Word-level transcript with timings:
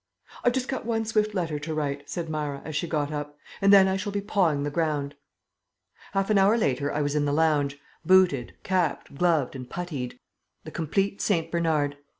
"I've 0.43 0.53
just 0.53 0.67
got 0.67 0.83
one 0.87 1.05
swift 1.05 1.35
letter 1.35 1.59
to 1.59 1.75
write," 1.75 2.09
said 2.09 2.27
Myra, 2.27 2.63
as 2.65 2.75
she 2.75 2.87
got 2.87 3.11
up, 3.11 3.37
"and 3.61 3.71
then 3.71 3.87
I 3.87 3.97
shall 3.97 4.11
be 4.11 4.19
pawing 4.19 4.63
the 4.63 4.71
ground." 4.71 5.13
Half 6.13 6.31
an 6.31 6.39
hour 6.39 6.57
later 6.57 6.91
I 6.91 7.03
was 7.03 7.13
in 7.13 7.25
the 7.25 7.31
lounge, 7.31 7.77
booted, 8.03 8.55
capped, 8.63 9.13
gloved, 9.13 9.55
and 9.55 9.69
putteed 9.69 10.17
the 10.63 10.71
complete 10.71 11.21
St. 11.21 11.51
Bernard. 11.51 11.97